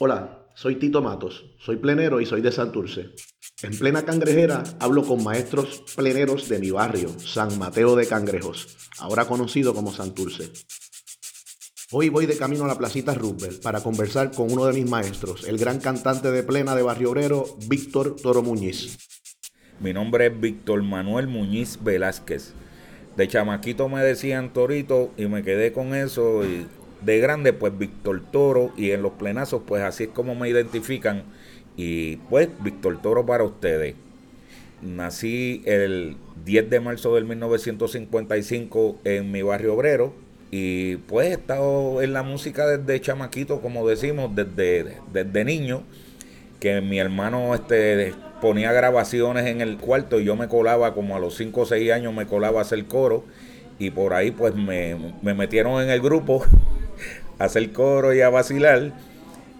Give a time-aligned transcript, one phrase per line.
[0.00, 3.10] Hola, soy Tito Matos, soy plenero y soy de Santurce.
[3.62, 9.26] En plena cangrejera hablo con maestros pleneros de mi barrio, San Mateo de Cangrejos, ahora
[9.26, 10.50] conocido como Santurce.
[11.92, 15.46] Hoy voy de camino a la placita Roosevelt para conversar con uno de mis maestros,
[15.46, 18.98] el gran cantante de plena de Barrio Obrero, Víctor Toro Muñiz.
[19.78, 22.52] Mi nombre es Víctor Manuel Muñiz Velázquez.
[23.16, 26.66] De chamaquito me decían Torito y me quedé con eso y
[27.04, 31.24] de grande, pues Víctor Toro y en los plenazos, pues así es como me identifican.
[31.76, 33.94] Y pues Víctor Toro para ustedes.
[34.82, 40.14] Nací el 10 de marzo del 1955 en mi barrio obrero
[40.50, 45.82] y pues he estado en la música desde chamaquito, como decimos, desde, desde niño,
[46.60, 51.18] que mi hermano este, ponía grabaciones en el cuarto y yo me colaba como a
[51.18, 53.24] los 5 o 6 años me colaba a hacer coro
[53.78, 56.44] y por ahí pues me, me metieron en el grupo
[57.38, 58.92] hacer coro y a vacilar.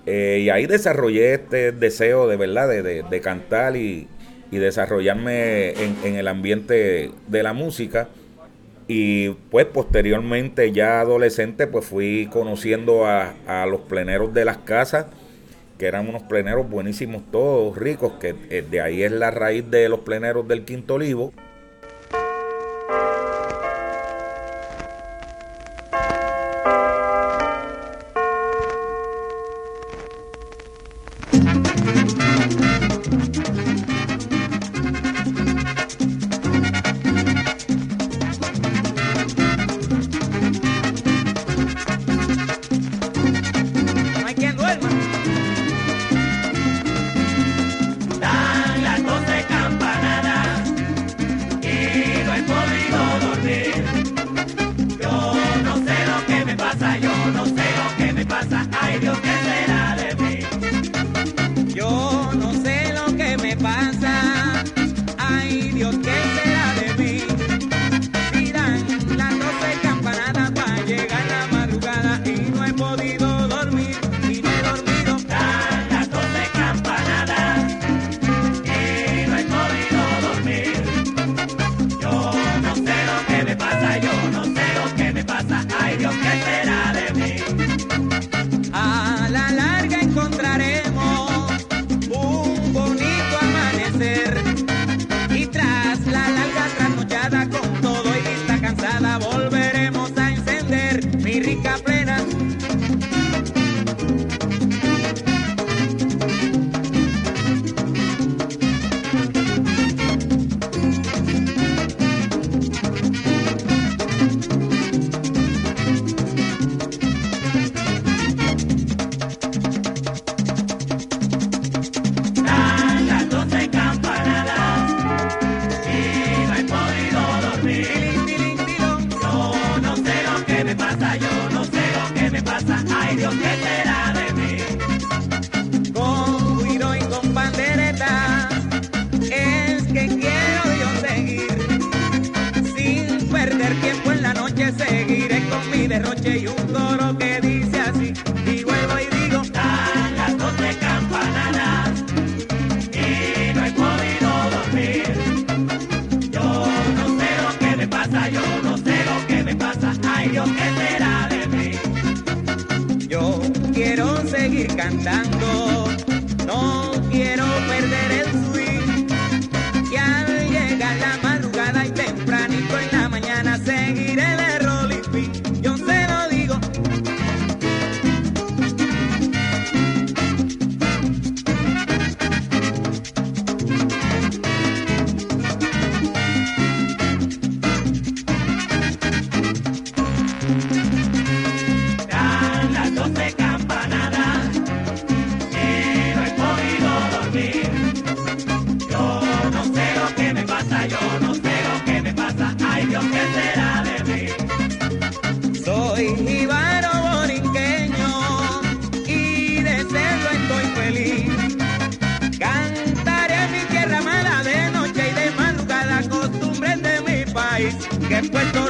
[0.06, 4.08] Eh, y ahí desarrollé este deseo de verdad de, cantar y,
[4.50, 8.08] desarrollarme en, el ambiente de la música.
[8.86, 15.06] Y pues posteriormente ya adolescente pues fui conociendo a, a los pleneros de las casas,
[15.78, 19.88] que eran unos pleneros buenísimos todos, ricos, que eh, de ahí es la raíz de
[19.88, 21.33] los pleneros del Quinto Olivo.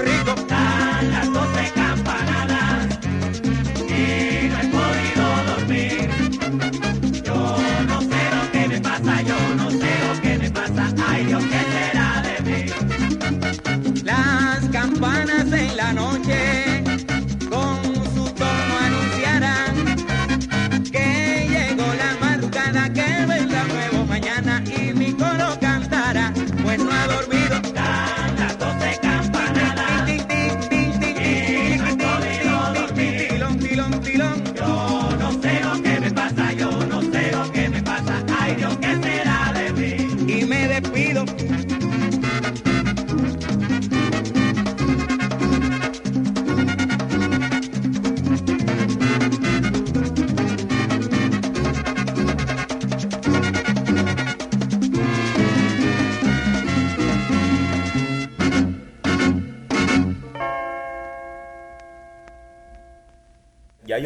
[0.00, 0.43] rico.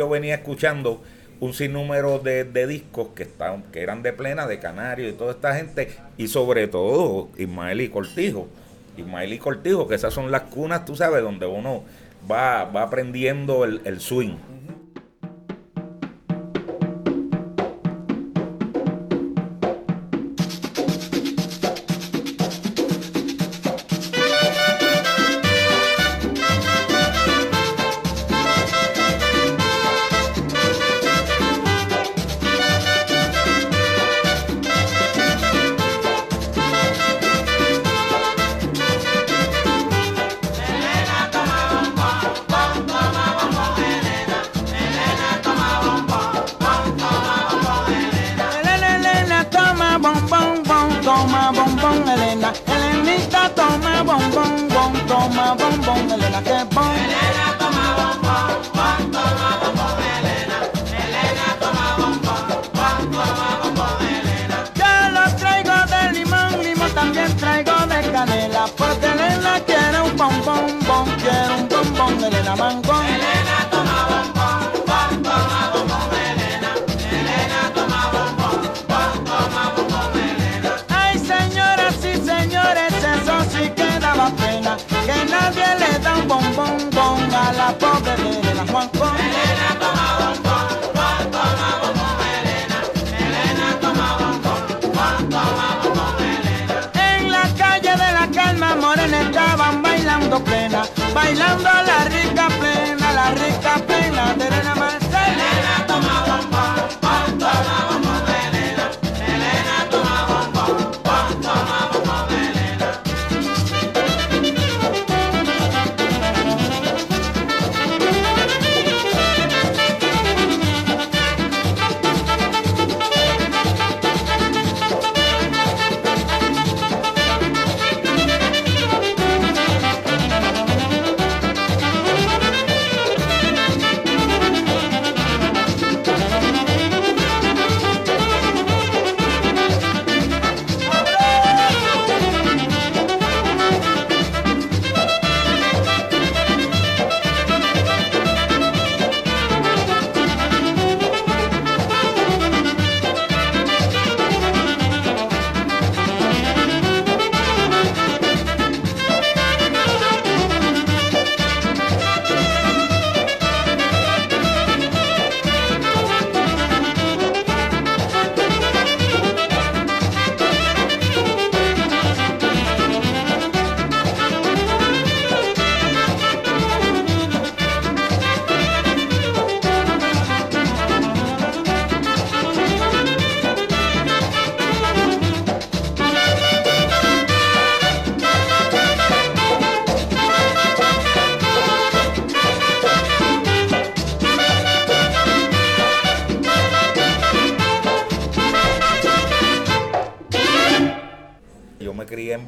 [0.09, 1.03] Venía escuchando
[1.41, 5.33] un sinnúmero de, de discos que, estaban, que eran de plena, de Canario y toda
[5.33, 8.49] esta gente, y sobre todo Ismael y Cortijo.
[8.97, 11.85] Ismael y Cortijo, que esas son las cunas, tú sabes, donde uno
[12.31, 14.37] va, va aprendiendo el, el swing.
[87.53, 92.79] la pobre Elena Juan con Elena toma bombón, Juan toma bombón Elena,
[93.25, 94.63] Elena toma bombón,
[94.95, 96.77] Juan toma bombón Elena.
[96.95, 100.83] En la calle de la calma morena estaban bailando plena,
[101.15, 102.05] bailando la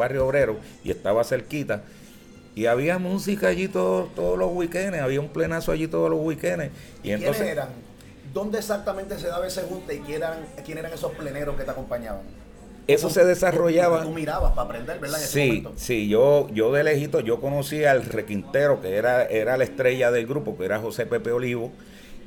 [0.01, 1.85] barrio obrero y estaba cerquita.
[2.57, 6.71] Y había música allí todos, todos los weekends, había un plenazo allí todos los weekends.
[7.05, 7.69] Y, entonces, eran?
[8.35, 11.71] ¿Dónde exactamente se daba ese junte y quién eran, quién eran esos pleneros que te
[11.71, 12.23] acompañaban?
[12.87, 14.03] Eso se desarrollaba.
[14.03, 15.19] Tú mirabas para aprender, ¿verdad?
[15.19, 20.11] sí, sí, yo, yo de lejito, yo conocí al requintero, que era, era la estrella
[20.11, 21.71] del grupo, que era José Pepe Olivo,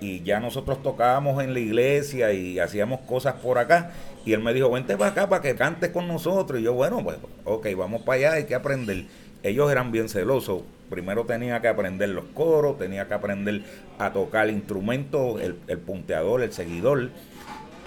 [0.03, 3.91] y ya nosotros tocábamos en la iglesia y hacíamos cosas por acá.
[4.25, 6.59] Y él me dijo, vente para acá para que cantes con nosotros.
[6.59, 9.05] Y yo, bueno, pues, ok, vamos para allá, hay que aprender.
[9.43, 10.63] Ellos eran bien celosos.
[10.89, 13.63] Primero tenía que aprender los coros, tenía que aprender
[13.97, 17.09] a tocar el instrumento, el, el punteador, el seguidor,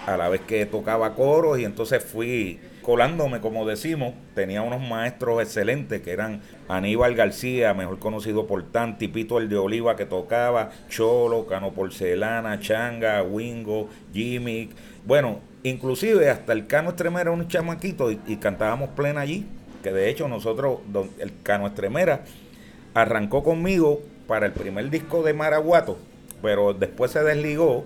[0.07, 1.59] a la vez que tocaba coros.
[1.59, 4.13] Y entonces fui colándome, como decimos.
[4.33, 9.57] Tenía unos maestros excelentes que eran Aníbal García, mejor conocido por Tanti, Pito el de
[9.57, 14.69] Oliva que tocaba, Cholo, Cano Porcelana, Changa, Wingo, Jimmy.
[15.05, 19.45] Bueno, Inclusive hasta el Cano Estremera era un chamaquito y, cantábamos plena allí,
[19.83, 20.79] que de hecho nosotros,
[21.19, 22.21] el Cano Estremera
[22.93, 25.97] arrancó conmigo para el primer disco de Maraguato,
[26.41, 27.83] pero después se desligó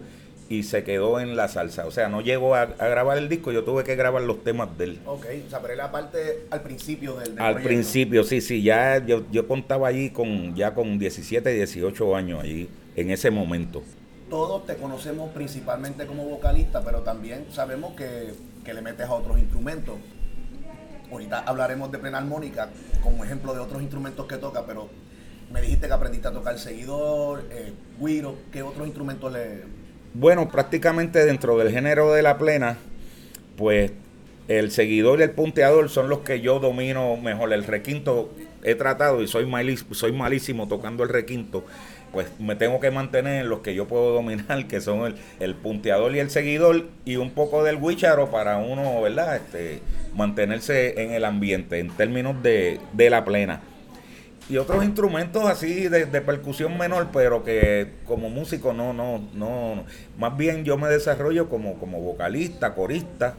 [0.51, 1.86] y se quedó en la salsa.
[1.86, 4.84] O sea, no llegó a, grabar el disco, yo tuve que grabar los temas de
[4.84, 5.00] él.
[5.05, 9.24] Ok, o sea, pero la parte al principio del, Al principio, sí, sí, ya yo,
[9.31, 13.81] yo contaba allí con ya con 17, 18 años allí, en ese momento
[14.31, 18.34] todos te conocemos principalmente como vocalista, pero también sabemos que,
[18.65, 19.98] le metes a otros instrumentos.
[21.12, 22.70] Ahorita hablaremos de plena armónica
[23.03, 24.88] como ejemplo de otros instrumentos que toca, pero
[25.51, 29.80] me dijiste que aprendiste a tocar seguidor, eh, guiro, ¿qué otros instrumentos le...?
[30.13, 32.77] Bueno, prácticamente dentro del género de la plena,
[33.55, 33.93] pues
[34.49, 37.53] el seguidor y el punteador son los que yo domino mejor.
[37.53, 38.29] El requinto
[38.61, 39.49] he tratado y soy,
[39.91, 41.63] soy malísimo tocando el requinto.
[42.11, 45.55] Pues me tengo que mantener en los que yo puedo dominar, que son el, el
[45.55, 49.37] punteador y el seguidor, y un poco del guicharo para uno, ¿verdad?
[49.37, 49.79] Este,
[50.13, 53.61] mantenerse en el ambiente en términos de, de la plena
[54.51, 59.86] y otros instrumentos así de, percusión menor, pero que como músico no, no, no,
[60.17, 63.36] más bien yo me desarrollo como, como vocalista, corista,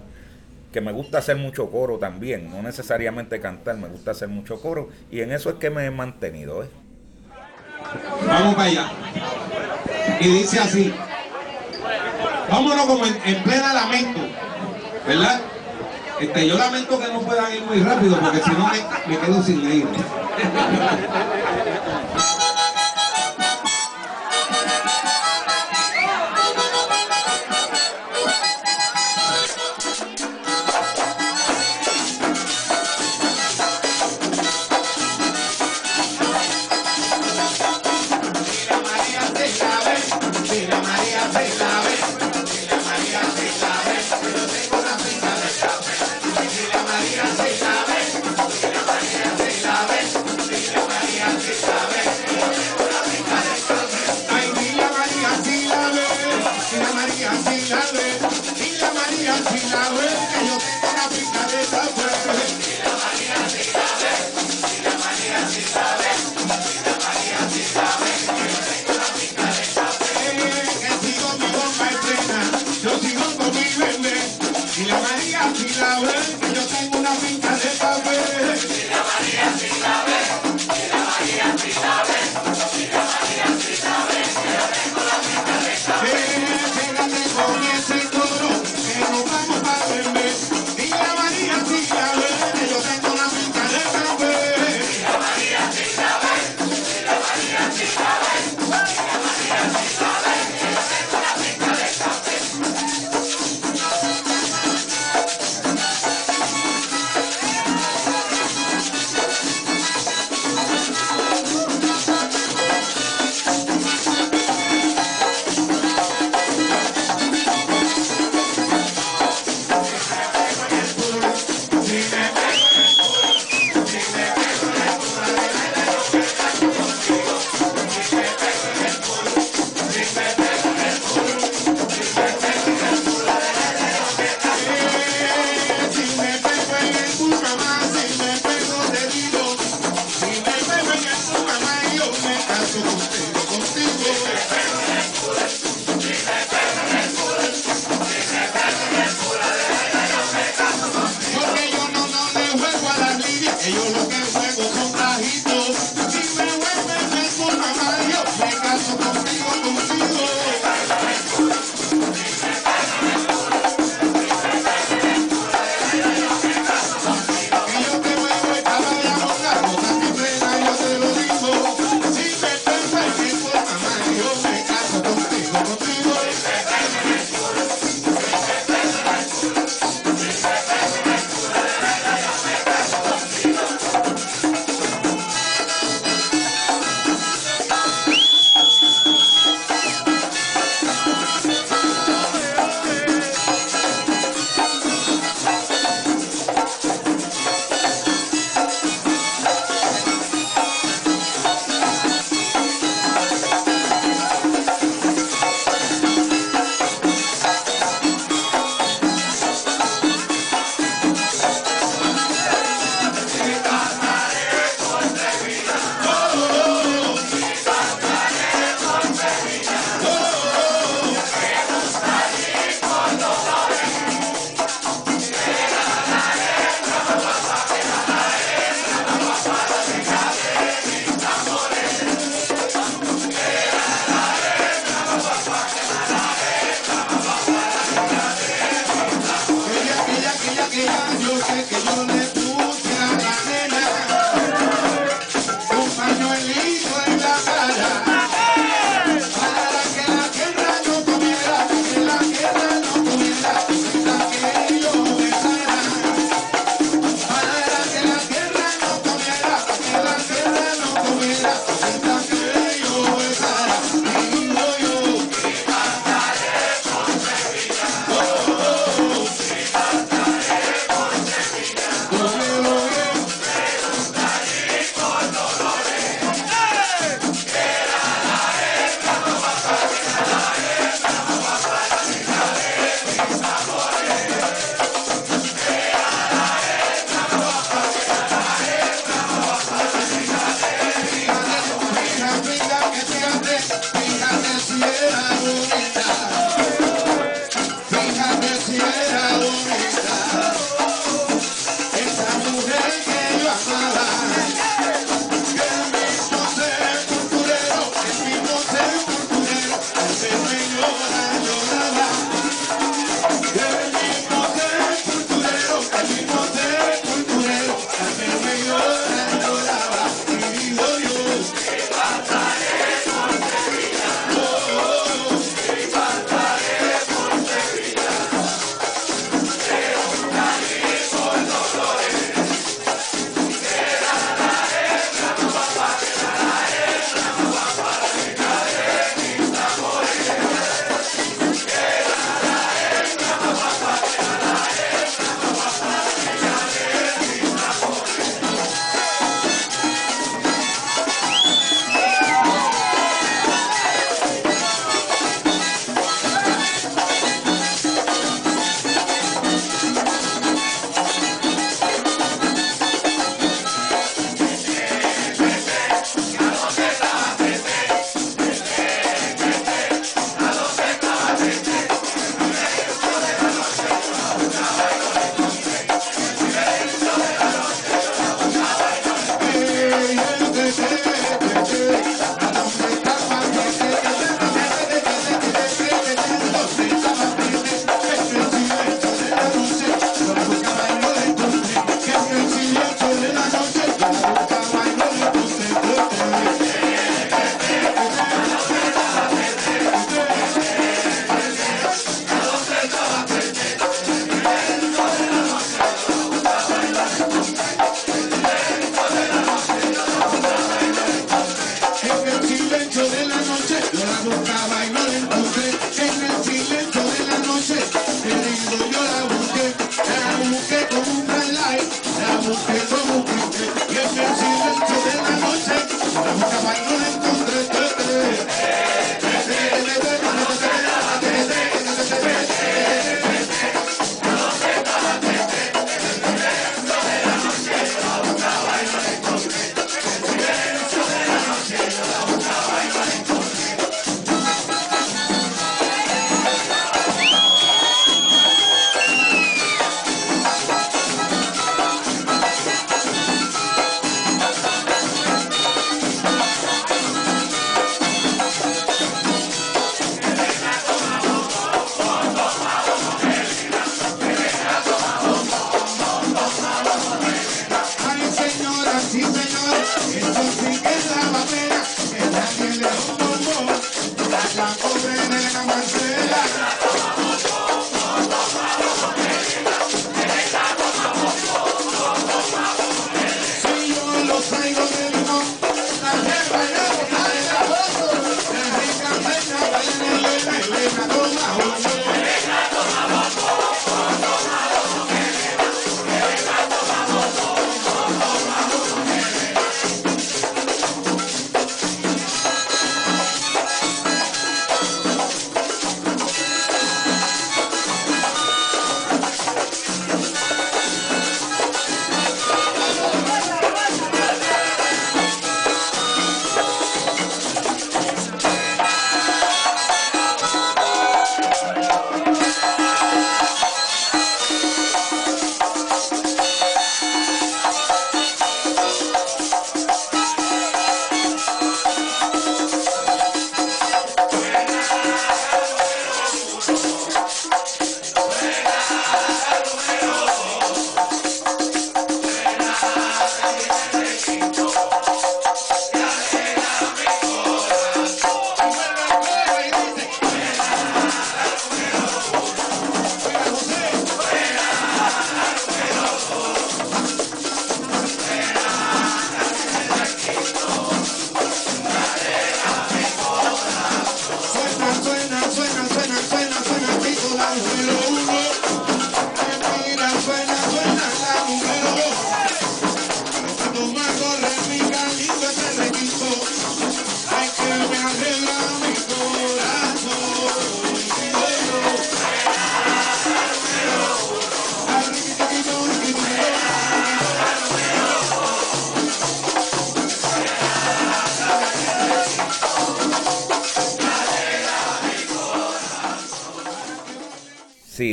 [0.73, 4.88] que me gusta hacer mucho coro también, no necesariamente cantar, me gusta hacer mucho coro,
[5.11, 6.64] y en eso es que me he mantenido.
[6.64, 6.69] ¿eh?
[8.26, 8.90] Vamos para allá.
[10.19, 10.95] Y dice así,
[12.50, 14.21] vámonos como en, plena lamento,
[15.07, 15.42] ¿verdad?
[16.21, 19.42] Este, yo lamento que no puedan ir muy rápido porque si no me, me quedo
[19.42, 19.87] sin leer.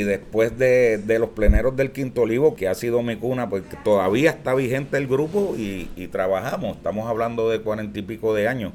[0.09, 4.55] Después de, los pleneros del Quinto Olivo, que ha sido mi cuna, pues todavía está
[4.55, 6.77] vigente el grupo y, trabajamos.
[6.77, 8.73] Estamos hablando de cuarenta y pico de años.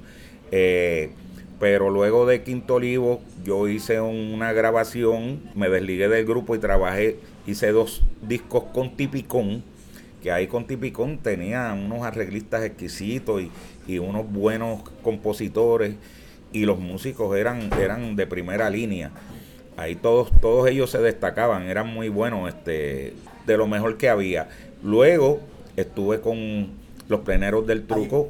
[0.53, 1.11] Eh,
[1.59, 7.17] pero luego de Quinto Olivo, yo hice una grabación, me desligué del grupo y trabajé,
[7.47, 9.65] hice dos discos con Tipicón,
[10.23, 13.51] que ahí con Tipicón tenía unos arreglistas exquisitos y,
[13.87, 15.97] y unos buenos compositores
[16.53, 19.11] y los músicos eran, eran de primera línea
[19.77, 23.15] ahí todos, todos ellos se destacaban, eran muy buenos, este,
[23.47, 24.49] de lo mejor que había.
[24.83, 25.41] Luego
[25.77, 26.71] estuve con
[27.09, 28.29] los pleneros del truco.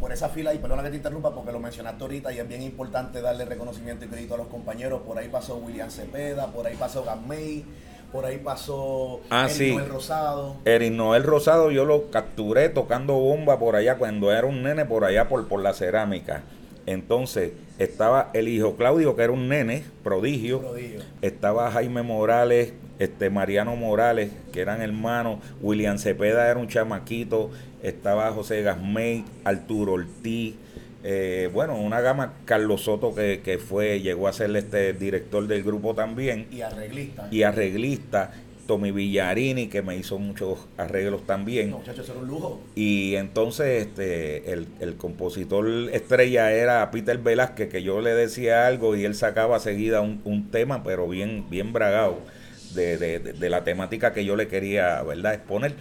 [0.00, 2.62] por esa fila, y perdona que te interrumpa porque lo mencionaste ahorita y es bien
[2.62, 5.02] importante darle reconocimiento y crédito a los compañeros.
[5.02, 7.64] Por ahí pasó William Cepeda, por ahí pasó Gamay,
[8.10, 10.56] por ahí pasó ah, Eric Noel Rosado.
[10.64, 15.04] Eric Noel Rosado yo lo capturé tocando bomba por allá cuando era un nene por
[15.04, 16.42] allá por, por la cerámica.
[16.86, 20.62] Entonces estaba el hijo Claudio, que era un nene, prodigio.
[21.20, 25.38] Estaba Jaime Morales, este Mariano Morales, que eran hermanos.
[25.60, 27.50] William Cepeda era un chamaquito.
[27.82, 30.54] Estaba José Gasmey, Arturo Ortiz.
[31.04, 35.64] Eh, bueno, una gama, Carlos Soto, que, que, fue, llegó a ser este director del
[35.64, 36.46] grupo también.
[36.52, 37.28] Y arreglista.
[37.30, 38.32] Y arreglista.
[38.72, 41.68] Tommy Villarini, que me hizo muchos arreglos también.
[41.68, 42.58] No, muchachos, era un lujo.
[42.74, 49.04] Y entonces este, el, compositor estrella era Peter Velázquez, que yo le decía algo y
[49.04, 52.20] él sacaba seguida un, tema, pero bien, bien bragado,
[52.72, 55.34] de, de, de, la temática que yo le quería ¿verdad?
[55.34, 55.74] exponer.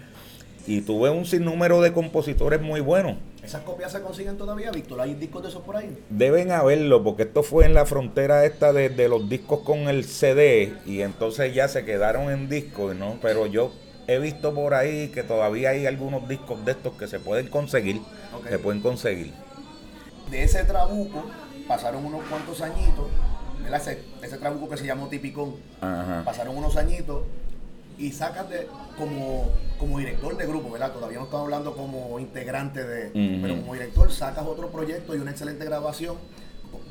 [0.67, 3.15] Y tuve un sinnúmero de compositores muy buenos.
[3.43, 5.01] ¿Esas copias se consiguen todavía, Víctor?
[5.01, 5.97] ¿Hay discos de esos por ahí?
[6.09, 10.73] Deben haberlo, porque esto fue en la frontera esta de, los discos con el CD
[10.85, 13.17] y entonces ya se quedaron en discos, ¿no?
[13.19, 13.73] Pero yo
[14.07, 18.01] he visto por ahí que todavía hay algunos discos de estos que se pueden conseguir,
[18.47, 19.33] se pueden conseguir.
[20.29, 21.25] De ese trabuco
[21.67, 23.07] pasaron unos cuantos añitos,
[23.75, 25.55] Ese, ese trabuco que se llamó Tipicón,
[26.23, 27.23] pasaron unos añitos
[27.97, 30.91] y sácate como, como director de grupo, ¿verdad?
[30.91, 35.31] Todavía no estamos hablando como integrante de, pero como director sacas otro proyecto y una
[35.31, 36.17] excelente grabación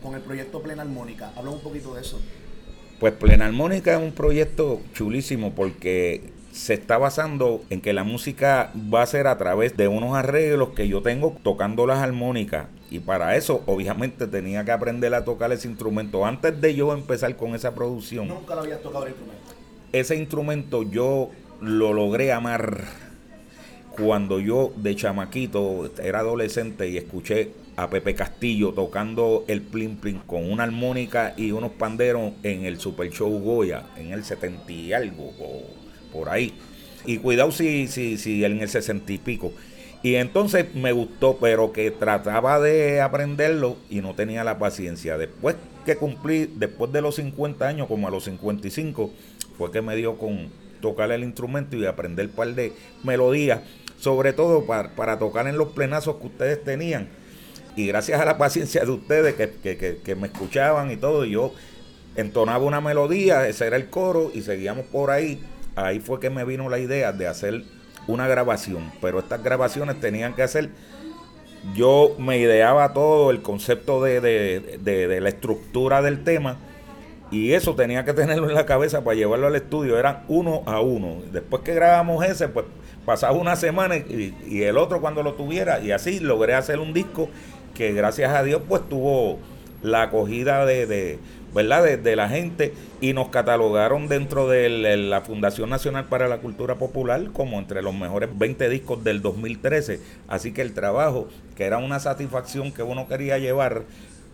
[0.02, 1.32] con el proyecto Plena Armónica.
[1.36, 2.20] Habla un poquito de eso.
[2.98, 8.72] Pues Plena Armónica es un proyecto chulísimo porque se está basando en que la música
[8.92, 12.66] va a ser a través de unos arreglos que yo tengo tocando las armónicas.
[12.90, 16.26] Y para eso, obviamente, tenía que aprender a tocar ese instrumento.
[16.26, 18.26] Antes de yo empezar con esa producción.
[18.26, 19.59] Nunca lo habías tocado el instrumento
[19.92, 22.85] ese instrumento yo lo logré amar
[23.90, 30.20] cuando yo de chamaquito era adolescente y escuché a Pepe Castillo tocando el plin plin
[30.26, 34.92] con una armónica y unos panderos en el Super Show Goya en el 70 y
[34.92, 35.33] algo
[36.12, 36.55] por ahí.
[37.07, 39.53] Y cuidado si, si, si en el 60 y pico.
[40.03, 45.18] Y entonces me gustó, pero que trataba de aprenderlo y no tenía la paciencia.
[45.18, 49.11] Después que cumplí, después de los 50 años, como a los 55,
[49.60, 50.48] fue que me dio con
[50.80, 52.72] tocar el instrumento y aprender un par de
[53.04, 53.60] melodías,
[53.98, 57.10] sobre todo para, tocar en los plenazos que ustedes tenían.
[57.76, 61.52] Y gracias a la paciencia de ustedes que, me escuchaban y todo, yo
[62.16, 65.42] entonaba una melodía, ese era el coro y seguíamos por ahí.
[65.76, 67.64] Ahí fue que me vino la idea de hacer
[68.06, 70.70] una grabación, pero estas grabaciones tenían que hacer
[71.74, 76.56] yo me ideaba todo el concepto de, de, la estructura del tema
[77.30, 79.98] y eso tenía que tenerlo en la cabeza para llevarlo al estudio.
[79.98, 81.22] Eran uno a uno.
[81.32, 82.66] Después que grabamos ese, pues
[83.04, 85.80] pasaba una semana y, el otro cuando lo tuviera.
[85.80, 87.28] Y así logré hacer un disco
[87.74, 89.38] que gracias a Dios pues tuvo
[89.80, 91.18] la acogida de,
[91.54, 91.98] ¿verdad?
[91.98, 97.30] De, la gente y nos catalogaron dentro de la Fundación Nacional para la Cultura Popular
[97.32, 100.00] como entre los mejores 20 discos del 2013.
[100.26, 103.84] Así que el trabajo, que era una satisfacción que uno quería llevar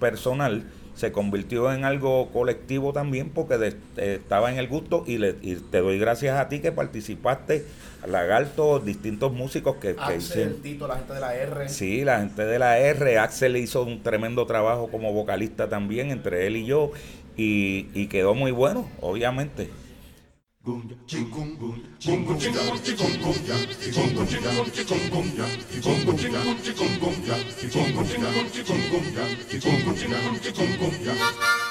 [0.00, 0.64] personal,
[0.96, 5.98] se convirtió en algo colectivo también porque estaba en el gusto y, le, te doy
[5.98, 7.64] gracias a ti que participaste,
[8.06, 11.68] Lagarto, distintos músicos que, Axel, Tito, la gente de la R.
[11.68, 13.18] Sí, la gente de la R.
[13.18, 16.92] Axel hizo un tremendo trabajo como vocalista también entre él y yo
[17.37, 19.68] y, y quedó muy bueno, obviamente.
[30.52, 31.65] 공공야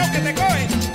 [0.00, 0.89] creo que te coge.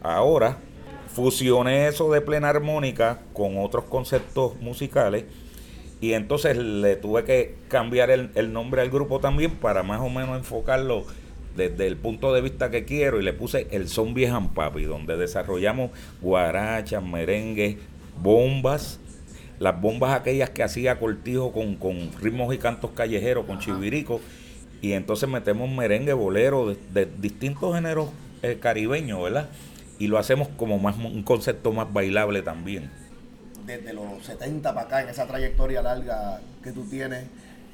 [0.00, 0.56] Ahora
[1.08, 5.24] fusioné eso de plena armónica con otros conceptos musicales
[6.00, 10.36] y entonces le tuve que cambiar el, nombre al grupo también para más o menos
[10.36, 11.04] enfocarlo
[11.56, 15.16] desde el punto de vista que quiero y le puse el Son Viejan Papi, donde
[15.16, 17.78] desarrollamos guarachas, merengues,
[18.22, 19.00] bombas,
[19.58, 24.20] las bombas aquellas que hacía Cortijo con, con ritmos y cantos callejeros, con chivirico,
[24.80, 28.10] y entonces metemos merengue, bolero, de, distintos géneros
[28.42, 29.48] eh, caribeños, ¿verdad?
[29.98, 32.88] Y lo hacemos como más un concepto más bailable también
[33.68, 37.24] desde los 70 para acá, en esa trayectoria larga que tú tienes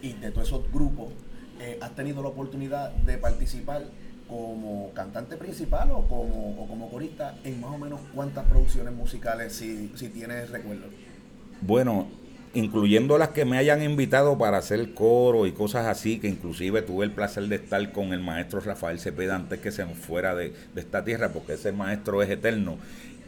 [0.03, 1.13] y de todos esos grupos,
[1.61, 3.85] eh, has tenido la oportunidad de participar
[4.29, 9.93] como cantante principal o como, como corista en más o menos cuántas producciones musicales, si,
[9.95, 10.87] si tienes recuerdo?
[11.61, 12.09] Bueno,
[12.55, 17.05] incluyendo las que me hayan invitado para hacer coro y cosas así, que inclusive tuve
[17.05, 20.53] el placer de estar con el maestro Rafael Cepeda antes que se nos fuera de,
[20.75, 22.79] de esta tierra, porque ese maestro es eterno.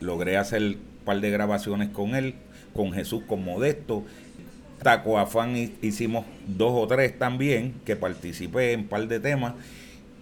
[0.00, 2.34] Logré hacer un par de grabaciones con él
[2.76, 4.04] con Jesús, con Modesto.
[4.82, 9.54] Taco Afán hicimos dos o tres también, que participé en un par de temas.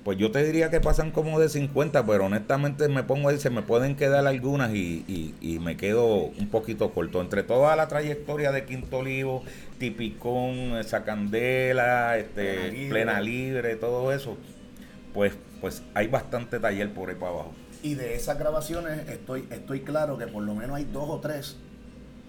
[0.04, 3.48] Pues yo te diría que pasan como de 50, pero honestamente me pongo ahí, se
[3.48, 7.22] me pueden quedar algunas y, y, me quedo un poquito corto.
[7.22, 9.42] Entre toda la trayectoria de Quinto Olivo,
[9.78, 14.36] Tipicón, Sacandela, este, Plena Libre, todo eso,
[15.14, 17.52] pues, pues hay bastante taller por ahí para abajo.
[17.82, 21.56] Y de esas grabaciones estoy, estoy claro que por lo menos hay dos o tres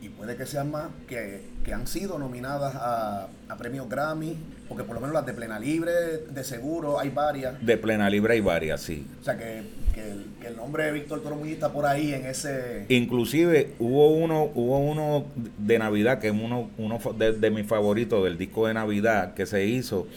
[0.06, 1.41] y puede que sean más, que,
[1.74, 4.36] han sido nominadas a, premios Grammy,
[4.68, 5.91] porque por lo menos las de Plena Libre,
[6.30, 7.65] de seguro, hay varias.
[7.65, 9.08] De Plena Libre hay varias, sí.
[9.20, 9.63] O sea, que,
[9.96, 12.86] el, nombre de Víctor Toro está por ahí en ese...
[12.89, 15.26] Inclusive hubo uno hubo uno
[15.58, 19.46] de Navidad, que es uno, uno de, de mis favoritos del disco de Navidad, que
[19.46, 20.08] se hizo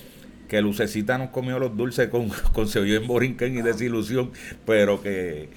[0.48, 4.32] que Lucecita nos comió los dulces con, con Se oyó en Borinquen y Desilusión,
[4.66, 5.48] pero que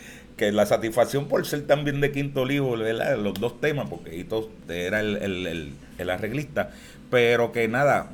[0.41, 4.99] que la satisfacción por ser también de Quinto Olivo, los dos temas, porque Hito era
[4.99, 5.75] el,
[6.09, 6.71] arreglista,
[7.11, 8.07] pero que nada,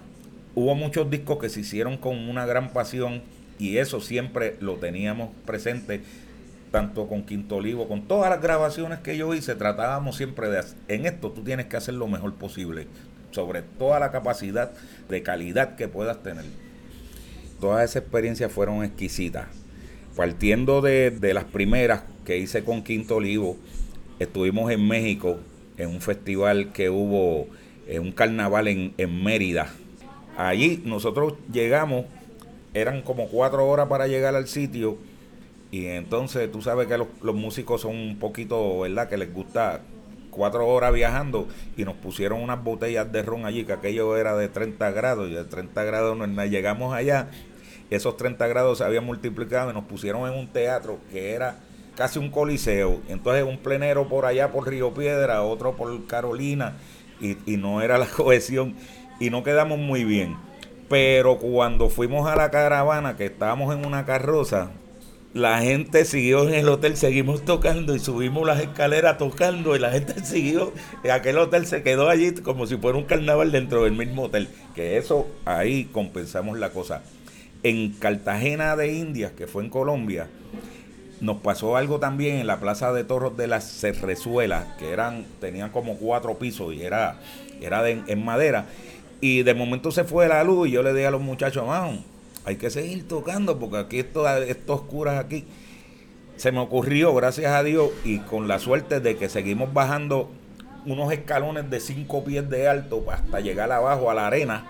[0.54, 3.22] hubo muchos discos que se hicieron con una gran pasión
[3.60, 6.02] y eso siempre lo teníamos presente,
[6.70, 11.06] tanto con Quinto Olivo, con todas las grabaciones que yo hice, tratábamos siempre de, en
[11.06, 12.88] esto tú tienes que hacer lo mejor posible,
[13.32, 14.74] sobre toda la capacidad
[15.08, 16.44] de calidad que puedas tener.
[17.62, 19.46] Todas esas experiencias fueron exquisitas.
[20.18, 23.56] Partiendo de, de las primeras, que hice con Quinto Olivo,
[24.20, 25.38] estuvimos en México
[25.78, 27.48] en un festival que hubo,
[27.88, 29.68] en un carnaval en, Mérida.
[30.36, 32.06] Allí nosotros llegamos,
[32.74, 34.98] eran como cuatro horas para llegar al sitio
[35.72, 39.08] y entonces tú sabes que los, los músicos son un poquito, ¿verdad?
[39.08, 39.82] Que les gusta
[40.32, 44.48] cuatro horas viajando y nos pusieron unas botellas de ron allí, que aquello era de
[44.50, 46.46] 30 grados y de 30 grados no.
[46.46, 47.30] Llegamos allá,
[47.90, 51.60] esos 30 grados se habían multiplicado y nos pusieron en un teatro que era
[51.98, 53.02] casi un coliseo.
[53.10, 56.78] Entonces un plenero por allá por Río Piedra, otro por Carolina,
[57.20, 58.76] y, no era la cohesión,
[59.20, 60.38] y no quedamos muy bien.
[60.90, 64.70] Pero cuando fuimos a la caravana, que estábamos en una carroza,
[65.34, 69.92] la gente siguió en el hotel, seguimos tocando y subimos las escaleras tocando y la
[69.92, 70.72] gente siguió,
[71.12, 74.98] aquel hotel se quedó allí como si fuera un carnaval dentro del mismo hotel, que
[74.98, 77.02] eso ahí compensamos la cosa.
[77.68, 80.30] En Cartagena de Indias, que fue en Colombia,
[81.20, 85.72] nos pasó algo también en la Plaza de Toros de las Cerrezuelas, que eran, tenían
[85.72, 87.18] como cuatro pisos y era,
[87.60, 88.68] era en madera.
[89.20, 92.06] Y de momento se fue la luz y yo le dije a los muchachos, vamos,
[92.46, 95.44] hay que seguir tocando porque aquí esto, esto oscuras aquí.
[96.38, 100.32] Se me ocurrió, gracias a Dios, y con la suerte de que seguimos bajando
[100.86, 104.68] unos escalones de cinco pies de alto hasta llegar abajo a la arena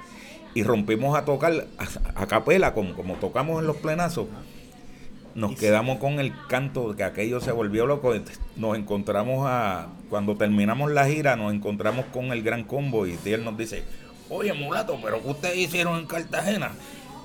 [0.54, 1.68] y rompimos a tocar
[2.16, 4.28] a, capela como, como tocamos en los plenazos
[5.38, 8.12] nos quedamos con el canto, que aquello se volvió loco.
[8.56, 13.46] Nos encontramos a, cuando terminamos la gira, nos encontramos con el gran combo y él
[13.46, 13.84] nos dice,
[14.30, 16.72] oye mulato, pero ¿qué ustedes hicieron en Cartagena?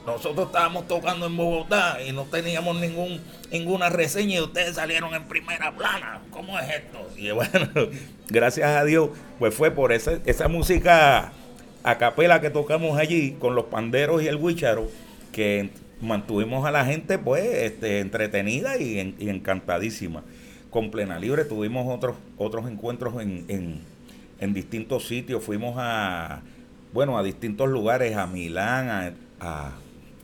[0.05, 5.25] Nosotros estábamos tocando en Bogotá y no teníamos ningún, ninguna reseña y ustedes salieron en
[5.25, 6.21] primera plana.
[6.31, 6.99] ¿Cómo es esto?
[7.17, 7.71] Y bueno,
[8.29, 9.09] gracias a Dios,
[9.39, 11.33] pues fue por esa, esa música
[11.85, 14.88] a capela que tocamos allí con los panderos y el huicharo
[15.33, 20.23] que mantuvimos a la gente pues este, entretenida y, encantadísima.
[20.71, 23.81] Con Plena Libre tuvimos otros, otros encuentros en,
[24.55, 25.45] distintos sitios.
[25.45, 26.41] Fuimos a,
[26.93, 29.72] bueno, a distintos lugares, a Milán, a,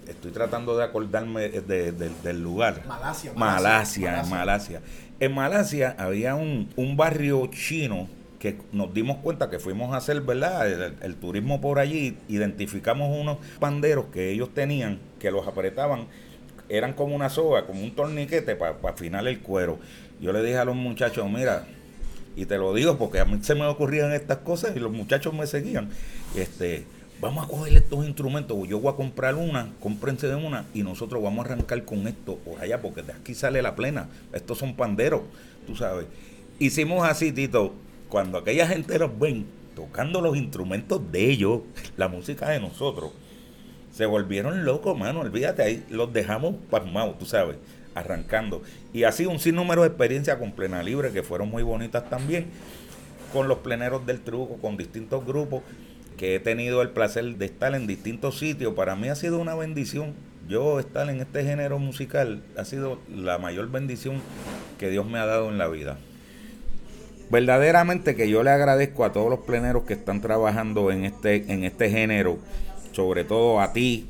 [0.08, 2.82] estoy tratando de acordarme del lugar.
[2.86, 3.32] Malasia.
[3.34, 4.82] Malasia, en Malasia.
[5.20, 8.08] En Malasia había un, barrio chino
[8.38, 10.94] que nos dimos cuenta que fuimos a hacer, ¿verdad?
[11.02, 16.06] El, turismo por allí, identificamos unos panderos que ellos tenían, que los apretaban,
[16.68, 19.78] eran como una soga, como un torniquete para afinar el cuero.
[20.20, 21.66] Yo le dije a los muchachos, mira,
[22.36, 25.34] y te lo digo porque a mí se me ocurrían estas cosas y los muchachos
[25.34, 25.88] me seguían.
[26.36, 26.84] Este,
[27.20, 31.20] vamos a coger estos instrumentos, yo voy a comprar una, cómprense de una y nosotros
[31.20, 34.08] vamos a arrancar con esto por allá porque de aquí sale la plena.
[34.32, 35.22] Estos son panderos,
[35.66, 36.06] tú sabes.
[36.60, 37.74] Hicimos así, Tito,
[38.08, 41.60] cuando aquella gente nos ven tocando los instrumentos de ellos,
[41.96, 43.12] la música de nosotros,
[43.92, 47.56] se volvieron locos, mano, olvídate, ahí los dejamos pasmados, tú sabes
[47.98, 48.62] arrancando.
[48.92, 52.46] Y así un sinnúmero de experiencias con Plena Libre que fueron muy bonitas también,
[53.32, 55.62] con los pleneros del truco, con distintos grupos
[56.16, 58.74] que he tenido el placer de estar en distintos sitios.
[58.74, 60.14] Para mí ha sido una bendición.
[60.48, 64.20] Yo estar en este género musical ha sido la mayor bendición
[64.78, 65.98] que Dios me ha dado en la vida.
[67.30, 71.64] Verdaderamente que yo le agradezco a todos los pleneros que están trabajando en este, en
[71.64, 72.38] este género,
[72.92, 74.06] sobre todo a ti,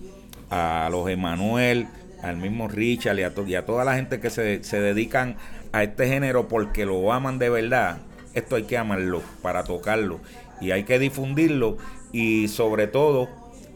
[0.51, 1.89] a los Emanuel,
[2.23, 5.37] al mismo Richard y a, y a toda la gente que se, se, dedican
[5.73, 7.99] a este género porque lo aman de verdad,
[8.35, 10.21] esto hay que amarlo para tocarlo
[10.61, 11.77] y hay que difundirlo
[12.13, 13.29] y sobre todo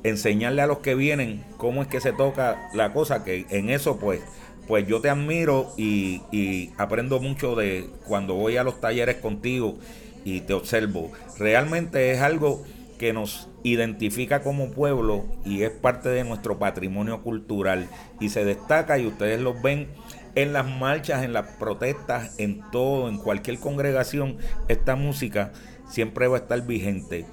[0.05, 3.99] enseñarle a los que vienen cómo es que se toca la cosa, que en eso
[3.99, 4.20] pues
[4.67, 9.77] pues yo te admiro y, y aprendo mucho de cuando voy a los talleres contigo
[10.25, 11.11] y te observo.
[11.39, 12.63] Realmente es algo
[12.99, 17.89] que nos identifica como pueblo y es parte de nuestro patrimonio cultural
[18.21, 19.89] y se destaca y ustedes lo ven
[20.35, 24.39] en las marchas, en las protestas, en todo, en cualquier congregación,
[24.69, 25.53] esta música
[25.89, 27.27] siempre va a estar vigente.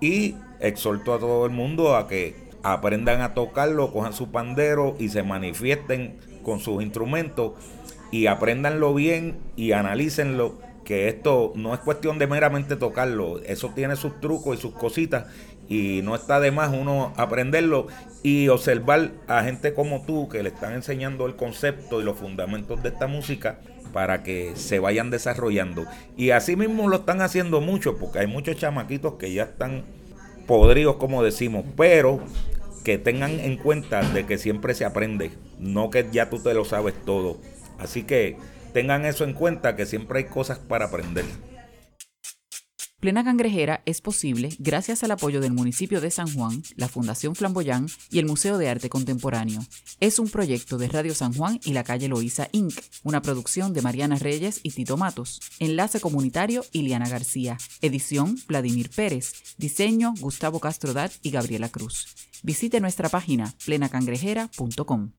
[0.00, 5.08] Y exhorto a todo el mundo a que aprendan a tocarlo, cojan su pandero y
[5.08, 7.52] se manifiesten con sus instrumentos
[8.10, 13.96] y aprendanlo bien y analícenlo que esto no es cuestión de meramente tocarlo, eso tiene
[13.96, 15.26] sus trucos y sus cositas
[15.68, 17.86] y no está de más uno aprenderlo
[18.22, 22.82] y observar a gente como tú que le están enseñando el concepto y los fundamentos
[22.82, 23.58] de esta música
[23.92, 25.86] para que se vayan desarrollando.
[26.16, 29.84] Y así mismo lo están haciendo muchos, porque hay muchos chamaquitos que ya están
[30.46, 32.20] podridos, como decimos, pero
[32.84, 36.64] que tengan en cuenta de que siempre se aprende, no que ya tú te lo
[36.64, 37.38] sabes todo.
[37.78, 38.36] Así que
[38.72, 41.24] tengan eso en cuenta, que siempre hay cosas para aprender.
[43.02, 47.88] Plena Cangrejera es posible gracias al apoyo del municipio de San Juan, la Fundación Flamboyán
[48.12, 49.58] y el Museo de Arte Contemporáneo.
[49.98, 53.82] Es un proyecto de Radio San Juan y la calle Loíza Inc., una producción de
[53.82, 55.40] Mariana Reyes y Tito Matos.
[55.58, 57.58] Enlace comunitario Iliana García.
[57.80, 59.56] Edición Vladimir Pérez.
[59.58, 62.06] Diseño Gustavo Castrodat y Gabriela Cruz.
[62.42, 65.10] Visite nuestra página plenacangrejera.com.